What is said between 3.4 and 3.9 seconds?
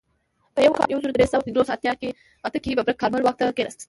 کښېناست.